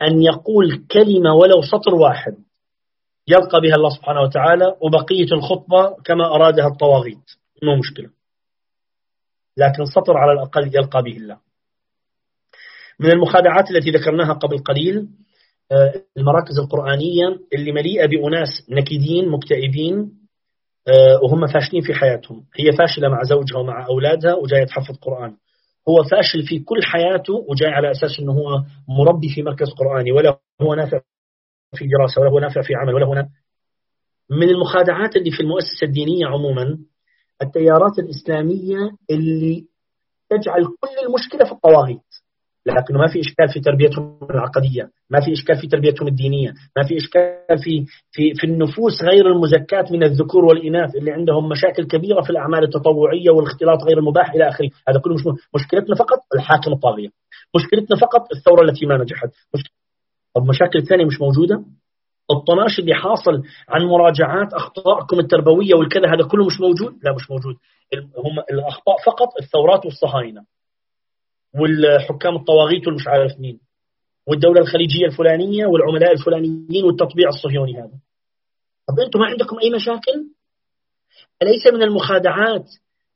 أن 0.01 0.21
يقول 0.21 0.85
كلمة 0.91 1.33
ولو 1.33 1.61
سطر 1.61 1.95
واحد 1.95 2.35
يلقى 3.27 3.61
بها 3.61 3.75
الله 3.75 3.89
سبحانه 3.89 4.21
وتعالى 4.21 4.75
وبقية 4.81 5.31
الخطبة 5.31 5.95
كما 6.05 6.35
أرادها 6.35 6.67
الطواغيت 6.67 7.31
مو 7.63 7.75
مشكلة. 7.75 8.09
لكن 9.57 9.85
سطر 9.85 10.17
على 10.17 10.31
الأقل 10.31 10.67
يلقى 10.67 11.03
به 11.03 11.17
الله. 11.17 11.37
من 12.99 13.11
المخادعات 13.11 13.71
التي 13.71 13.91
ذكرناها 13.91 14.33
قبل 14.33 14.57
قليل 14.57 15.07
آه، 15.71 15.93
المراكز 16.17 16.59
القرآنية 16.59 17.39
اللي 17.53 17.71
مليئة 17.71 18.05
بأناس 18.07 18.49
نكدين 18.69 19.29
مكتئبين 19.29 20.11
آه، 20.87 21.19
وهم 21.23 21.47
فاشلين 21.47 21.81
في 21.81 21.93
حياتهم. 21.93 22.45
هي 22.55 22.71
فاشلة 22.77 23.09
مع 23.09 23.23
زوجها 23.23 23.57
ومع 23.57 23.87
أولادها 23.87 24.33
وجاية 24.33 24.65
تحفظ 24.65 24.97
قرآن. 25.01 25.35
هو 25.89 26.03
فاشل 26.03 26.47
في 26.47 26.59
كل 26.59 26.83
حياته 26.83 27.33
وجاي 27.33 27.69
على 27.69 27.91
أساس 27.91 28.19
أنه 28.19 28.31
هو 28.31 28.63
مربي 28.87 29.29
في 29.35 29.43
مركز 29.43 29.67
قرآني 29.69 30.11
ولا 30.11 30.39
هو 30.61 30.73
نافع 30.73 31.01
في 31.75 31.87
دراسة 31.87 32.21
ولا 32.21 32.29
هو 32.29 32.39
نافع 32.39 32.61
في 32.61 32.75
عمل 32.75 32.93
ولا 32.93 33.05
هو 33.05 33.13
نافع. 33.13 33.29
من 34.29 34.49
المخادعات 34.49 35.15
اللي 35.15 35.31
في 35.31 35.39
المؤسسة 35.39 35.85
الدينية 35.87 36.25
عموما 36.27 36.77
التيارات 37.41 37.99
الإسلامية 37.99 38.91
اللي 39.11 39.65
تجعل 40.29 40.65
كل 40.65 41.07
المشكلة 41.07 41.45
في 41.45 41.51
الطواغيت 41.51 42.08
لكنه 42.71 42.99
ما 42.99 43.07
في 43.07 43.19
إشكال 43.19 43.49
في 43.53 43.59
تربيتهم 43.59 44.19
العقدية 44.31 44.89
ما 45.09 45.19
في 45.19 45.33
إشكال 45.33 45.57
في 45.57 45.67
تربيتهم 45.67 46.07
الدينية 46.07 46.53
ما 46.77 46.83
في 46.87 46.97
إشكال 46.97 47.59
في, 47.63 47.85
في, 48.11 48.33
في 48.33 48.43
النفوس 48.47 49.03
غير 49.03 49.27
المزكاة 49.27 49.85
من 49.91 50.03
الذكور 50.03 50.45
والإناث 50.45 50.95
اللي 50.95 51.11
عندهم 51.11 51.49
مشاكل 51.49 51.87
كبيرة 51.87 52.21
في 52.21 52.29
الأعمال 52.29 52.63
التطوعية 52.63 53.29
والاختلاط 53.29 53.83
غير 53.83 53.97
المباح 53.97 54.31
إلى 54.31 54.49
آخره. 54.49 54.69
هذا 54.87 54.99
كله 54.99 55.13
مش 55.13 55.21
مشكلتنا 55.55 55.95
فقط 55.95 56.19
الحاكم 56.35 56.71
الطاغية. 56.71 57.09
مشكلتنا 57.55 57.97
فقط 57.97 58.27
الثورة 58.35 58.61
التي 58.61 58.85
ما 58.85 58.97
نجحت. 58.97 59.29
طب 60.35 60.45
مشاكل 60.45 60.83
ثانية 60.83 61.05
مش 61.05 61.21
موجودة؟ 61.21 61.63
الطناش 62.31 62.79
اللي 62.79 62.95
حاصل 62.95 63.43
عن 63.69 63.85
مراجعات 63.85 64.53
أخطائكم 64.53 65.19
التربوية 65.19 65.75
والكذا. 65.75 66.07
هذا 66.07 66.27
كله 66.31 66.45
مش 66.45 66.59
موجود؟ 66.59 66.93
لا 67.03 67.15
مش 67.15 67.31
موجود. 67.31 67.55
هم 68.17 68.39
الأخطاء 68.51 68.95
فقط 69.05 69.27
الثورات 69.41 69.85
والصهاينة. 69.85 70.41
والحكام 71.53 72.35
الطواغيت 72.35 72.87
والمش 72.87 73.07
عارف 73.07 73.39
مين 73.39 73.59
والدولة 74.27 74.61
الخليجية 74.61 75.05
الفلانية 75.05 75.65
والعملاء 75.65 76.11
الفلانيين 76.11 76.83
والتطبيع 76.85 77.29
الصهيوني 77.29 77.77
هذا. 77.77 77.99
طب 78.87 78.99
أنتم 79.05 79.19
ما 79.19 79.25
عندكم 79.25 79.59
أي 79.63 79.69
مشاكل؟ 79.69 80.25
أليس 81.41 81.67
من 81.73 81.83
المخادعات 81.83 82.65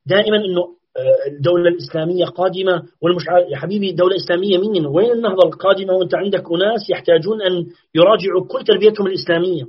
دائما 0.06 0.38
أنه 0.38 0.62
آه، 0.98 1.28
الدولة 1.28 1.70
الإسلامية 1.70 2.25
قادمة 2.25 2.84
والمش 3.02 3.24
يا 3.50 3.58
حبيبي 3.58 3.90
الدولة 3.90 4.16
الإسلامية 4.16 4.58
مين؟ 4.58 4.86
وين 4.86 5.12
النهضة 5.12 5.48
القادمة 5.48 5.94
وأنت 5.94 6.16
عندك 6.16 6.44
أناس 6.52 6.90
يحتاجون 6.90 7.42
أن 7.42 7.66
يراجعوا 7.96 8.48
كل 8.48 8.63
تربيتهم 8.63 9.08
الإسلامية؟ 9.08 9.63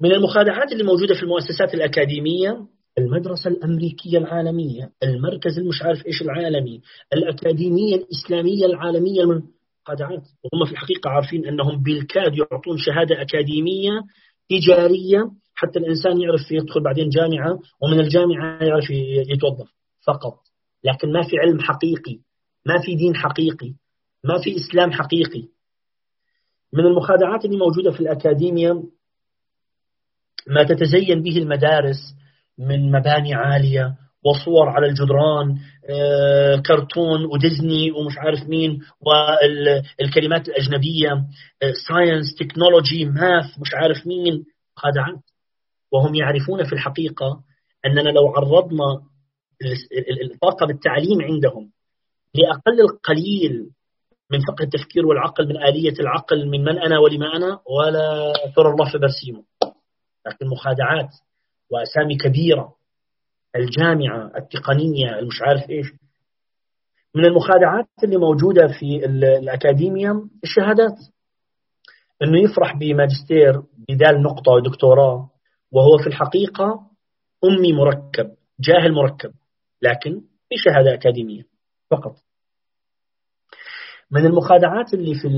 من 0.00 0.12
المخادعات 0.12 0.72
اللي 0.72 0.84
موجودة 0.84 1.14
في 1.14 1.22
المؤسسات 1.22 1.74
الأكاديمية 1.74 2.66
المدرسة 3.00 3.50
الأمريكية 3.50 4.18
العالمية 4.18 4.90
المركز 5.02 5.58
المش 5.58 5.82
عارف 5.82 6.06
إيش 6.06 6.22
العالمي 6.22 6.80
الأكاديمية 7.12 7.94
الإسلامية 7.94 8.66
العالمية 8.66 9.22
المقادعات 9.22 10.28
وهم 10.44 10.64
في 10.66 10.72
الحقيقة 10.72 11.10
عارفين 11.10 11.46
أنهم 11.46 11.82
بالكاد 11.82 12.38
يعطون 12.38 12.76
شهادة 12.78 13.22
أكاديمية 13.22 14.00
تجارية 14.48 15.30
حتى 15.54 15.78
الإنسان 15.78 16.20
يعرف 16.20 16.50
يدخل 16.50 16.82
بعدين 16.82 17.08
جامعة 17.08 17.58
ومن 17.82 18.00
الجامعة 18.00 18.64
يعرف 18.64 18.90
يتوظف 19.28 19.68
فقط. 20.06 20.38
لكن 20.84 21.12
ما 21.12 21.22
في 21.22 21.38
علم 21.38 21.60
حقيقي 21.60 22.18
ما 22.66 22.78
في 22.82 22.94
دين 22.94 23.16
حقيقي 23.16 23.74
ما 24.24 24.38
في 24.44 24.56
إسلام 24.56 24.92
حقيقي. 24.92 25.48
من 26.72 26.86
المخادعات 26.86 27.44
اللي 27.44 27.56
موجودة 27.56 27.90
في 27.90 28.00
الأكاديمية 28.00 28.82
ما 30.46 30.62
تتزين 30.62 31.22
به 31.22 31.38
المدارس 31.38 32.14
من 32.60 32.92
مباني 32.92 33.34
عالية 33.34 33.94
وصور 34.24 34.68
على 34.68 34.86
الجدران 34.86 35.58
آه، 35.90 36.56
كرتون 36.56 37.24
وديزني 37.24 37.90
ومش 37.92 38.18
عارف 38.18 38.48
مين 38.48 38.80
والكلمات 39.00 40.48
الأجنبية 40.48 41.24
science 41.88 42.34
technology 42.34 43.04
math 43.04 43.58
مش 43.60 43.74
عارف 43.74 44.06
مين. 44.06 44.44
خادعات 44.76 45.20
وهم 45.92 46.14
يعرفون 46.14 46.64
في 46.64 46.72
الحقيقة 46.72 47.40
أننا 47.86 48.10
لو 48.10 48.28
عرضنا 48.28 49.02
طاقم 50.42 50.70
التعليم 50.70 51.22
عندهم 51.22 51.70
لأقل 52.34 52.80
القليل 52.80 53.70
من 54.30 54.40
فقه 54.40 54.62
التفكير 54.62 55.06
والعقل 55.06 55.48
من 55.48 55.56
آلية 55.56 55.94
العقل 56.00 56.48
من 56.48 56.64
من 56.64 56.78
أنا 56.78 56.98
ولما 56.98 57.36
أنا 57.36 57.60
ولا 57.76 58.32
ثور 58.56 58.70
الله 58.70 58.92
في 58.92 58.98
برسيمه. 58.98 59.44
لكن 60.26 60.46
مخادعات 60.46 61.08
وأسامي 61.70 62.16
كبيرة 62.16 62.74
الجامعة 63.56 64.32
التقنية 64.36 65.18
المش 65.18 65.42
عارف 65.42 65.70
إيش. 65.70 65.86
من 67.14 67.24
المخادعات 67.24 67.86
اللي 68.04 68.16
موجودة 68.16 68.66
في 68.66 69.04
الأكاديمية 69.06 70.24
الشهادات. 70.44 70.96
أنه 72.22 72.42
يفرح 72.42 72.76
بماجستير 72.76 73.62
بدال 73.88 74.22
نقطة 74.22 74.60
دكتوراه 74.64 75.30
وهو 75.72 75.98
في 75.98 76.06
الحقيقة 76.06 76.86
أمي 77.44 77.72
مركب 77.72 78.34
جاهل 78.60 78.92
مركب 78.92 79.32
لكن 79.82 80.20
في 80.48 80.54
شهادة 80.56 80.94
أكاديمية 80.94 81.42
فقط. 81.90 82.16
من 84.10 84.26
المخادعات 84.26 84.94
اللي 84.94 85.14
في 85.14 85.28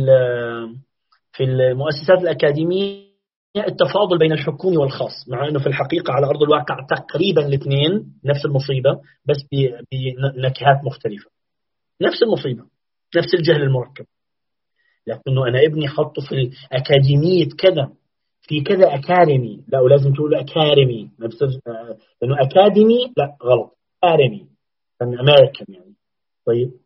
في 1.33 1.45
المؤسسات 1.45 2.19
الأكاديمية 2.19 3.12
التفاضل 3.57 4.19
بين 4.19 4.33
الحكومي 4.33 4.77
والخاص 4.77 5.29
مع 5.29 5.49
أنه 5.49 5.59
في 5.59 5.67
الحقيقة 5.67 6.13
على 6.13 6.27
أرض 6.27 6.43
الواقع 6.43 6.77
تقريبا 6.89 7.47
الاثنين 7.47 8.15
نفس 8.25 8.45
المصيبة 8.45 9.01
بس 9.29 9.37
بنكهات 10.37 10.85
مختلفة. 10.85 11.31
نفس 12.03 12.23
المصيبة 12.23 12.65
نفس 13.17 13.35
الجهل 13.35 13.63
المركب. 13.63 14.05
لكنه 15.07 15.49
أنا 15.49 15.59
ابني 15.67 15.89
حطه 15.89 16.23
في 16.29 16.51
أكاديمية 16.73 17.49
كذا 17.59 17.93
في 18.43 18.61
كذا 18.61 18.95
أكاديمي. 18.95 19.65
لا 19.69 19.81
ولازم 19.81 20.13
تقول 20.13 20.35
أكاديمي. 20.35 21.11
لأنه 22.23 22.37
أكاديمي 22.41 23.13
لا 23.17 23.37
غلط. 23.43 23.77
أكاديمي 24.05 24.47
أمريكان 25.03 25.67
يعني. 25.69 25.95
طيب. 26.47 26.69
آه، 26.69 26.82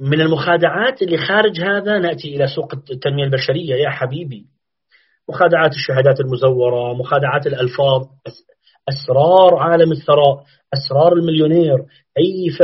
من 0.00 0.20
المخادعات 0.20 1.02
اللي 1.02 1.18
خارج 1.18 1.60
هذا 1.60 1.98
نأتي 1.98 2.36
إلى 2.36 2.46
سوق 2.46 2.74
التنمية 2.90 3.24
البشرية. 3.24 3.74
يا 3.74 3.90
حبيبي 3.90 4.46
مخادعات 5.28 5.70
الشهادات 5.70 6.20
المزورة 6.20 6.94
مخادعات 6.94 7.46
الألفاظ 7.46 8.06
أسرار 8.88 9.54
عالم 9.54 9.92
الثراء 9.92 10.44
أسرار 10.74 11.12
المليونير 11.12 11.78
كيف 12.16 12.58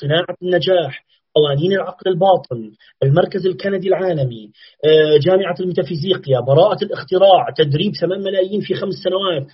صناعة 0.00 0.36
النجاح 0.42 1.04
قوانين 1.34 1.72
العقل 1.72 2.10
الباطن 2.10 2.72
المركز 3.02 3.46
الكندي 3.46 3.88
العالمي 3.88 4.50
آه، 4.84 5.18
جامعة 5.18 5.54
الميتافيزيقيا 5.60 6.40
براءة 6.40 6.84
الاختراع 6.84 7.50
تدريب 7.56 7.92
8 8.00 8.24
ملايين 8.24 8.60
في 8.60 8.74
خمس 8.74 8.94
سنوات. 8.94 9.46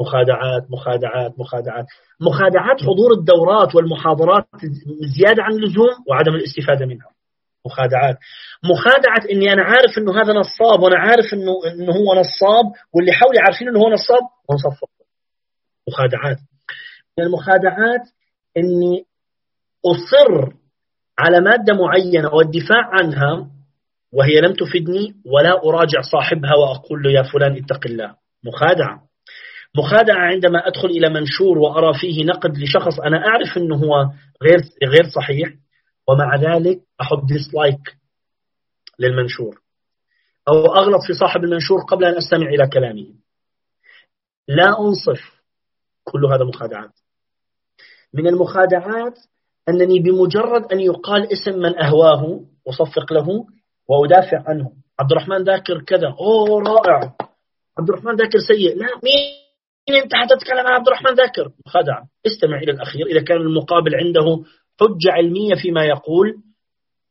مخادعات 0.00 0.70
مخادعات 0.70 1.38
مخادعات. 1.38 1.86
مخادعات 2.20 2.80
حضور 2.80 3.12
الدورات 3.18 3.74
والمحاضرات 3.74 4.46
زيادة 5.18 5.42
عن 5.42 5.52
اللزوم 5.52 5.94
وعدم 6.08 6.34
الاستفادة 6.34 6.86
منها. 6.86 7.10
مخادعات. 7.66 8.18
مخادعة 8.64 9.30
إني 9.32 9.52
أنا 9.52 9.62
عارف 9.62 9.98
إنه 9.98 10.22
هذا 10.22 10.32
نصاب 10.32 10.80
وأنا 10.82 10.98
عارف 10.98 11.34
إنه 11.34 11.52
إنه 11.72 11.92
هو 11.92 12.20
نصاب 12.20 12.64
واللي 12.94 13.12
حولي 13.12 13.38
عارفين 13.46 13.68
إنه 13.68 13.78
هو 13.78 13.88
نصاب 13.88 14.22
ونصفق 14.48 14.88
مخادعات. 15.88 16.38
من 17.18 17.24
المخادعات 17.24 18.02
إني 18.56 19.04
أصر 19.86 20.52
على 21.18 21.40
مادة 21.40 21.74
معينة 21.74 22.34
والدفاع 22.34 22.90
عنها 22.92 23.50
وهي 24.12 24.40
لم 24.40 24.52
تفدني 24.52 25.14
ولا 25.26 25.64
أراجع 25.64 26.00
صاحبها 26.12 26.54
وأقول 26.54 27.02
له 27.02 27.10
يا 27.10 27.22
فلان 27.22 27.56
اتق 27.56 27.86
الله. 27.86 28.14
مخادعة. 28.44 29.05
مخادعة 29.78 30.18
عندما 30.18 30.58
أدخل 30.66 30.88
إلى 30.88 31.08
منشور 31.08 31.58
وأرى 31.58 31.98
فيه 32.00 32.24
نقد 32.24 32.58
لشخص 32.58 33.00
أنا 33.00 33.26
أعرف 33.26 33.56
إنه 33.56 33.76
هو 33.76 34.10
غير 34.42 34.58
غير 34.84 35.08
صحيح 35.08 35.48
ومع 36.08 36.36
ذلك 36.36 36.80
أحط 37.00 37.24
ديسلايك 37.24 37.96
للمنشور. 38.98 39.60
أو 40.48 40.74
أغلط 40.74 41.00
في 41.06 41.12
صاحب 41.12 41.44
المنشور 41.44 41.78
قبل 41.88 42.04
أن 42.04 42.16
أستمع 42.16 42.46
إلى 42.46 42.68
كلامه. 42.68 43.06
لا 44.48 44.80
أنصف 44.80 45.20
كل 46.04 46.26
هذا 46.26 46.44
مخادعات. 46.44 46.92
من 48.14 48.26
المخادعات 48.26 49.18
أنني 49.68 49.98
بمجرد 49.98 50.72
أن 50.72 50.80
يقال 50.80 51.32
اسم 51.32 51.58
من 51.58 51.82
أهواه 51.82 52.40
أصفق 52.68 53.12
له 53.12 53.46
وأدافع 53.88 54.42
عنه. 54.46 54.72
عبد 54.98 55.12
الرحمن 55.12 55.44
ذاكر 55.44 55.82
كذا. 55.82 56.08
أوه 56.20 56.62
رائع. 56.62 57.14
عبد 57.78 57.88
الرحمن 57.88 58.16
ذاكر 58.16 58.38
سيء. 58.38 58.76
لا 58.76 58.86
مين؟ 58.86 59.45
أنت 59.88 60.14
حتتكلم 60.14 60.66
عن 60.66 60.72
عبد 60.72 60.86
الرحمن 60.86 61.14
ذاكر. 61.14 61.50
خدع. 61.66 62.02
استمع 62.26 62.58
إلى 62.58 62.72
الأخير. 62.72 63.06
إذا 63.06 63.22
كان 63.22 63.36
المقابل 63.36 63.94
عنده 63.94 64.44
حجة 64.80 65.12
علمية 65.12 65.54
فيما 65.62 65.84
يقول 65.84 66.34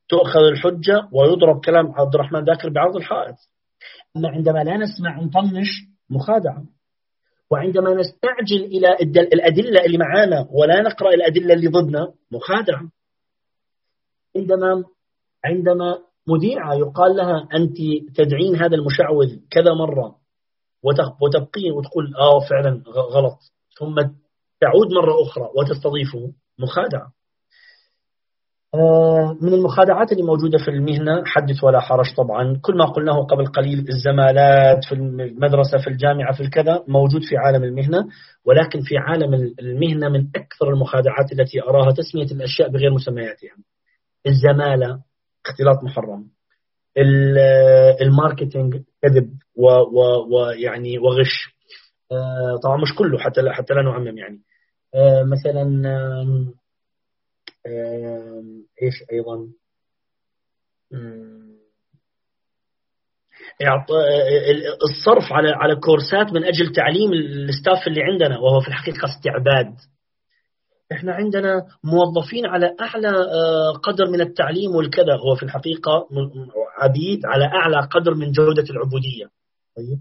تؤخذ 0.10 0.40
الحجة 0.40 1.10
ويضرب 1.14 1.66
كلام 1.66 1.92
عبد 1.92 2.16
الرحمن 2.16 2.44
ذاكر 2.44 2.70
بعرض 2.70 2.96
الحائط. 2.96 3.36
أما 4.18 4.30
عندما 4.30 4.64
لا 4.64 4.78
نسمع 4.78 5.22
نطنش 5.22 5.68
مخادعة 6.10 6.64
وعندما 7.52 7.94
نستعجل 7.94 8.64
إلى 8.64 8.94
الأدلة 9.34 9.86
اللي 9.86 9.98
معانا 9.98 10.48
ولا 10.52 10.82
نقرأ 10.82 11.10
الأدلة 11.10 11.54
اللي 11.54 11.68
ضدنا 11.68 12.14
مخادعة 12.32 12.82
عندما 14.36 14.84
عندما 15.46 16.00
مذيعة 16.28 16.74
يقال 16.74 17.16
لها 17.16 17.48
أنت 17.56 17.78
تدعين 18.16 18.56
هذا 18.56 18.76
المشعوذ 18.76 19.36
كذا 19.52 19.74
مرة. 19.74 20.16
وتبقين 21.22 21.72
وتقول 21.72 22.16
آه 22.16 22.40
فعلا 22.50 22.84
غلط. 22.88 23.38
ثم 23.80 23.96
تعود 24.62 24.94
مرة 24.94 25.24
أخرى 25.24 25.50
وتستضيفه 25.58 26.32
مخادعة. 26.60 27.12
آه، 28.74 29.38
من 29.42 29.54
المخادعات 29.54 30.12
اللي 30.12 30.24
موجودة 30.24 30.58
في 30.58 30.72
المهنة 30.72 31.24
حدث 31.26 31.64
ولا 31.64 31.80
حرج 31.80 32.16
طبعا. 32.18 32.60
كل 32.62 32.78
ما 32.78 32.86
قلناه 32.86 33.24
قبل 33.24 33.46
قليل 33.46 33.86
الزمالات 33.90 34.86
في 34.86 34.96
المدرسة 34.96 35.78
في 35.78 35.88
الجامعة 35.88 36.34
في 36.34 36.44
الكذا 36.44 36.84
موجود 36.88 37.22
في 37.22 37.38
عالم 37.38 37.64
المهنة. 37.64 38.08
ولكن 38.46 38.82
في 38.82 38.98
عالم 38.98 39.34
المهنة 39.60 40.10
من 40.10 40.28
أكثر 40.36 40.70
المخادعات 40.70 41.32
التي 41.32 41.62
أراها 41.62 41.92
تسمية 41.92 42.32
الأشياء 42.32 42.70
بغير 42.70 42.94
مسمياتها 42.94 43.56
الزمالة 44.28 45.00
اختلاط 45.46 45.84
محرم. 45.84 46.26
الماركتينج 48.02 48.82
كذب 49.02 49.30
ويعني 50.32 51.00
وغش. 51.00 51.56
آه، 52.12 52.60
طبعا 52.64 52.82
مش 52.82 52.96
كله 52.98 53.20
حتى 53.20 53.42
لا 53.42 53.54
حتى 53.54 53.74
لا 53.74 53.82
نعمم 53.82 54.18
يعني. 54.18 54.40
آه، 54.96 55.24
مثلا 55.24 55.64
إيش 58.84 59.04
أيضا؟ 59.12 59.48
الصرف 64.84 65.34
على 65.34 65.50
على 65.50 65.76
كورسات 65.76 66.34
من 66.34 66.44
أجل 66.44 66.72
تعليم 66.72 67.14
الستاف 67.14 67.88
اللي 67.88 68.04
عندنا 68.04 68.40
وهو 68.40 68.62
في 68.62 68.68
الحقيقة 68.68 69.06
استعباد. 69.06 69.76
إحنا 70.92 71.14
عندنا 71.14 71.66
موظفين 71.84 72.46
على 72.46 72.76
أعلى 72.82 73.10
آه، 73.10 73.72
قدر 73.84 74.06
من 74.12 74.22
التعليم 74.22 74.76
والكذا. 74.76 75.14
هو 75.14 75.36
في 75.36 75.44
الحقيقة 75.44 76.08
عبيد 76.78 77.26
على 77.26 77.46
أعلى 77.46 77.88
قدر 77.92 78.14
من 78.14 78.32
جودة 78.32 78.66
العبودية. 78.70 79.26
طيب. 79.78 80.00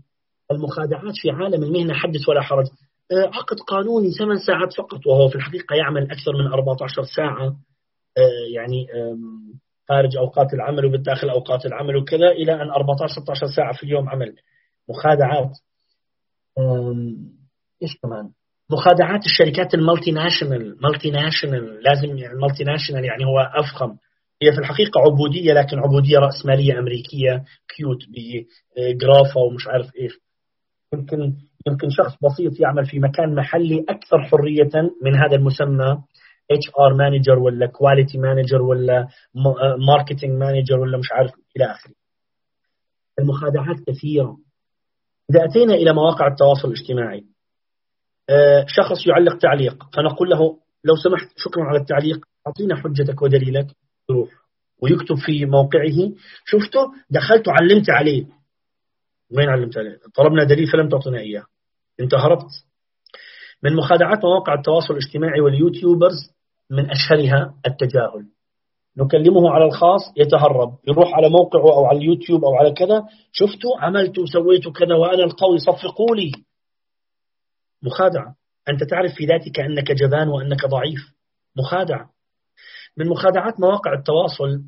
المخادعات 0.50 1.14
في 1.22 1.30
عالم 1.30 1.62
المهنة 1.62 1.94
حدث 1.94 2.28
ولا 2.28 2.40
حرج. 2.40 2.66
آه، 3.12 3.26
عقد 3.26 3.56
قانوني 3.66 4.10
ثمان 4.10 4.38
ساعات 4.38 4.72
فقط 4.72 5.06
وهو 5.06 5.28
في 5.28 5.37
الحقيقة 5.37 5.76
يعمل 5.76 6.10
أكثر 6.10 6.32
من 6.38 6.52
14 6.52 7.04
ساعة. 7.16 7.46
آه، 8.18 8.54
يعني 8.54 8.87
خارج 9.88 10.16
أوقات 10.16 10.54
العمل 10.54 10.84
وبالداخل 10.84 11.30
أوقات 11.30 11.66
العمل 11.66 11.96
وكذا 11.96 12.28
إلى 12.28 12.52
أن 12.52 12.70
14 12.70 13.20
16 13.22 13.46
ساعة 13.56 13.72
في 13.72 13.82
اليوم 13.82 14.08
عمل. 14.08 14.37
مخادعات. 14.88 15.58
إيش 17.82 17.96
كمان؟ 18.02 18.30
مخادعات 18.70 19.26
الشركات 19.26 19.74
ال 19.74 20.10
multinational. 20.10 20.76
multinational. 20.82 21.82
لازم 21.82 22.18
يعني 22.18 22.34
ال 22.34 22.64
multinational 22.64 23.04
يعني 23.04 23.24
هو 23.24 23.40
أفخم. 23.40 23.96
هي 24.42 24.52
في 24.52 24.58
الحقيقة 24.58 25.00
عبودية 25.00 25.52
لكن 25.52 25.78
عبودية 25.78 26.18
رأسمالية 26.18 26.78
أمريكية 26.78 27.44
cute 27.76 27.98
بكرافتة 28.08 29.40
ومش 29.40 29.66
عارف 29.66 29.86
إيش 30.00 30.12
يمكن 30.94 31.36
يمكن 31.68 31.90
شخص 31.90 32.12
بسيط 32.24 32.60
يعمل 32.60 32.86
في 32.86 32.98
مكان 32.98 33.34
محلي 33.34 33.84
أكثر 33.88 34.22
حرية 34.22 34.90
من 35.02 35.14
هذا 35.16 35.36
المسمى 35.36 35.98
HR 36.50 36.94
manager 36.94 37.38
ولا 37.38 37.66
quality 37.66 38.18
manager 38.18 38.62
ولا 38.62 39.08
marketing 39.88 40.30
manager 40.30 40.78
ولا 40.78 40.98
مش 40.98 41.12
عارف 41.12 41.30
إلى 41.56 41.64
آخره. 41.64 41.94
المخادعات 43.18 43.76
كثيرة. 43.86 44.36
إذا 45.30 45.44
أتينا 45.44 45.74
إلى 45.74 45.92
مواقع 45.92 46.26
التواصل 46.26 46.68
الاجتماعي 46.68 47.24
آه، 48.30 48.64
شخص 48.68 49.06
يعلق 49.06 49.38
تعليق 49.38 49.84
فنقول 49.96 50.30
له 50.30 50.38
لو 50.84 50.96
سمحت 51.04 51.28
شكرا 51.36 51.64
على 51.64 51.78
التعليق 51.78 52.24
أعطينا 52.46 52.76
حجتك 52.76 53.22
ودليلك 53.22 53.66
ويكتب 54.82 55.16
في 55.16 55.44
موقعه. 55.44 56.12
شفته؟ 56.44 56.92
دخلت 57.10 57.48
وعلمت 57.48 57.90
عليه. 57.90 58.24
وين 59.37 59.48
علمت 59.48 59.78
عليه؟ 59.78 59.98
طلبنا 60.14 60.44
دليل 60.44 60.66
فلم 60.66 60.88
تعطنا 60.88 61.18
إياه. 61.18 61.44
أنت 62.00 62.14
هربت. 62.14 62.50
من 63.62 63.76
مخادعات 63.76 64.24
مواقع 64.24 64.54
التواصل 64.54 64.94
الاجتماعي 64.94 65.40
واليوتيوبرز 65.40 66.30
من 66.70 66.90
أشهرها 66.90 67.54
التجاهل. 67.66 68.26
نكلمه 68.96 69.50
على 69.50 69.64
الخاص 69.64 70.00
يتهرب. 70.16 70.78
يروح 70.88 71.14
على 71.14 71.28
موقعه 71.28 71.76
أو 71.76 71.84
على 71.84 71.98
اليوتيوب 71.98 72.44
أو 72.44 72.54
على 72.54 72.72
كذا. 72.72 73.04
شفتوا 73.32 73.80
عملت 73.80 74.18
وسويت 74.18 74.68
كذا 74.68 74.94
وأنا 74.94 75.24
القوي 75.24 75.58
صفقوا 75.58 76.16
لي. 76.16 76.32
مخادعة 77.82 78.34
أنت 78.68 78.84
تعرف 78.90 79.14
في 79.14 79.24
ذاتك 79.24 79.60
أنك 79.60 79.92
جبان 79.92 80.28
وأنك 80.28 80.66
ضعيف. 80.66 81.00
مخادعة 81.56 82.13
من 82.96 83.09
مخادعات 83.09 83.61
مواقع 83.61 83.92
التواصل. 83.92 84.64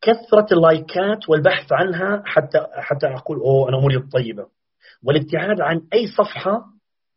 كثرة 0.00 0.46
اللايكات 0.52 1.28
والبحث 1.28 1.72
عنها 1.72 2.22
حتى 2.26 2.66
حتى 2.74 3.06
أقول 3.06 3.38
أوه 3.38 3.68
أنا 3.68 3.78
أموري 3.78 3.96
الطيبة. 3.96 4.48
والابتعاد 5.02 5.60
عن 5.60 5.86
أي 5.94 6.06
صفحة 6.06 6.64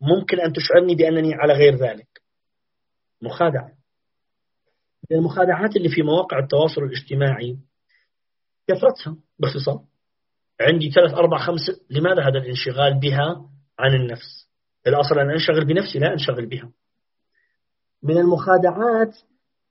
ممكن 0.00 0.40
أن 0.40 0.52
تشعرني 0.52 0.94
بأنني 0.94 1.34
على 1.34 1.52
غير 1.52 1.74
ذلك. 1.74 2.22
مخادعة. 3.22 3.70
المخادعات 5.12 5.76
اللي 5.76 5.88
في 5.88 6.02
مواقع 6.02 6.38
التواصل 6.38 6.82
الاجتماعي 6.82 7.58
كثرتها 8.68 9.16
باختصار. 9.38 9.80
عندي 10.60 10.90
ثلاث 10.90 11.14
أربع 11.14 11.38
خمس 11.38 11.60
لماذا 11.90 12.22
هذا 12.22 12.38
الانشغال 12.38 13.00
بها 13.00 13.50
عن 13.78 13.94
النفس؟ 13.94 14.48
الأصل 14.86 15.18
أن 15.18 15.30
أنشغل 15.30 15.64
بنفسي 15.64 15.98
لا 15.98 16.12
أنشغل 16.12 16.46
بها. 16.46 16.72
من 18.04 18.18
المخادعات 18.18 19.16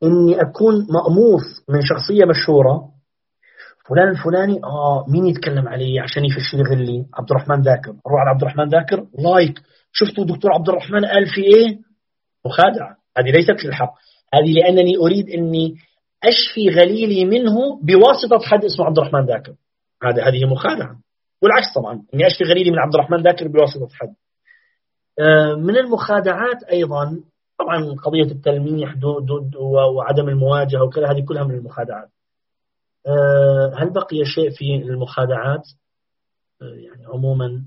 أني 0.04 0.42
أكون 0.42 0.88
مأموس 0.90 1.44
من 1.70 1.82
شخصية 1.82 2.26
مشهورة. 2.26 2.90
فلان 3.90 4.10
الفلاني 4.10 4.64
آه 4.64 5.06
مين 5.08 5.26
يتكلم 5.26 5.68
علي 5.68 6.00
عشان 6.00 6.26
يفشل 6.26 6.78
لي 6.78 7.06
عبد 7.14 7.32
الرحمن 7.32 7.62
ذاكر 7.62 7.90
أروح 7.90 8.22
على 8.22 8.30
عبد 8.30 8.42
الرحمن 8.42 8.70
ذاكر 8.70 9.06
لايك. 9.20 9.62
شفتوا 9.92 10.26
دكتور 10.26 10.54
عبد 10.54 10.70
الرحمن 10.70 11.06
قال 11.06 11.26
في 11.26 11.42
إيه؟ 11.42 11.80
مخادعة. 12.46 12.98
هذه 13.18 13.32
ليست 13.32 13.66
للحق. 13.66 13.94
هذه 14.34 14.52
لأنني 14.52 14.98
أريد 14.98 15.30
إني 15.30 15.76
أشفي 16.24 16.70
غليلي 16.70 17.26
منه 17.26 17.80
بواسطة 17.82 18.40
حد 18.50 18.66
اسمه 18.66 18.86
عبد 18.86 19.00
الرحمن 19.00 19.26
ذاكر 19.26 19.54
هذا 20.04 20.24
هذه 20.28 20.46
مخادعة. 20.46 20.96
والعكس 21.42 21.74
طبعا. 21.76 22.02
إني 22.14 22.28
اشتري 22.28 22.50
غريري 22.50 22.72
من 22.72 22.80
عبد 22.80 22.96
الرحمن 22.96 23.24
ذاكر 23.24 23.48
بواسطة 23.48 23.88
حد. 23.92 24.14
آه، 25.20 25.56
من 25.56 25.78
المخادعات 25.78 26.64
أيضا 26.64 27.20
طبعا 27.64 27.96
قضية 28.04 28.32
التلميح 28.32 28.94
دو 28.94 29.20
دو 29.20 29.40
دو 29.40 29.96
وعدم 29.96 30.30
المواجهة 30.30 30.84
وكذا 30.84 31.12
هذه 31.12 31.26
كلها 31.26 31.44
من 31.44 31.56
المخادعات. 31.56 32.10
آه، 33.08 33.74
هل 33.78 33.90
بقي 33.90 34.26
شيء 34.26 34.50
في 34.50 34.76
المخادعات؟ 34.76 35.68
آه، 36.62 36.66
يعني 36.66 37.06
عموما. 37.06 37.66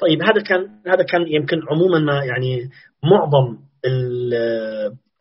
طيب 0.00 0.22
هذا 0.22 0.42
كان 0.42 0.82
هذا 0.86 1.02
كان 1.02 1.28
يمكن 1.28 1.62
عموما 1.70 1.98
ما 1.98 2.24
يعني 2.24 2.70
معظم 3.02 3.58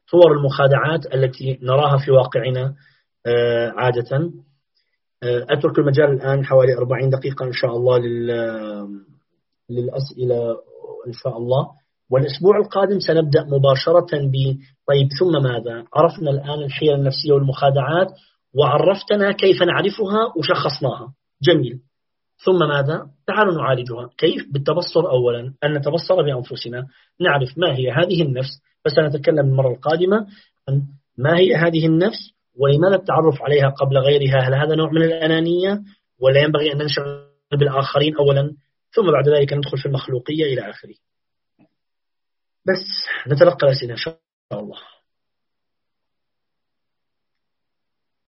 صور 0.07 0.31
المخادعات 0.31 1.13
التي 1.13 1.59
نراها 1.61 1.97
في 2.05 2.11
واقعنا 2.11 2.75
عادة. 3.77 4.31
أترك 5.23 5.79
المجال 5.79 6.09
الآن 6.09 6.45
حوالي 6.45 6.77
40 6.77 7.09
دقيقة 7.09 7.45
إن 7.45 7.53
شاء 7.53 7.71
الله 7.71 7.97
للأسئلة 9.69 10.70
إن 11.07 11.13
شاء 11.13 11.37
الله. 11.37 11.67
والأسبوع 12.11 12.57
القادم 12.57 12.99
سنبدأ 12.99 13.43
مباشرة 13.43 14.17
ب 14.27 14.33
طيب 14.87 15.07
ثم 15.19 15.43
ماذا؟ 15.43 15.85
عرفنا 15.93 16.31
الآن 16.31 16.63
الحيل 16.63 16.93
النفسية 16.93 17.33
والمخادعات 17.33 18.07
وعرفتنا 18.55 19.31
كيف 19.31 19.63
نعرفها 19.63 20.33
وشخصناها. 20.37 21.13
جميل. 21.43 21.79
ثم 22.45 22.59
ماذا؟ 22.69 23.07
تعالوا 23.27 23.53
نعالجها. 23.53 24.09
كيف؟ 24.17 24.53
بالتبصر 24.53 25.09
أولا. 25.09 25.53
أن 25.63 25.73
نتبصر 25.73 26.21
بأنفسنا. 26.21 26.87
نعرف 27.21 27.57
ما 27.57 27.75
هي 27.75 27.91
هذه 27.91 28.21
النفس. 28.21 28.61
فسنتكلم 28.85 29.39
المرة 29.39 29.71
القادمة 29.71 30.17
عن 30.69 30.81
ما 31.17 31.37
هي 31.37 31.55
هذه 31.55 31.85
النفس 31.85 32.33
ولماذا 32.59 32.95
التعرف 32.95 33.41
عليها 33.41 33.69
قبل 33.69 33.97
غيرها؟ 33.97 34.39
هل 34.47 34.53
هذا 34.53 34.75
نوع 34.75 34.91
من 34.91 35.03
الأنانية؟ 35.03 35.81
ولا 36.19 36.41
ينبغي 36.41 36.73
أن 36.73 36.77
ننشغل 36.77 37.25
بالآخرين 37.51 38.15
أولا؟ 38.15 38.53
ثم 38.95 39.11
بعد 39.11 39.29
ذلك 39.29 39.53
ندخل 39.53 39.77
في 39.77 39.85
المخلوقية 39.85 40.43
إلى 40.43 40.69
آخره. 40.69 40.95
بس 42.65 43.07
نتلقى 43.27 43.67
الأسئلة 43.67 43.91
إن 43.91 43.97
شاء 43.97 44.17
الله. 44.51 44.79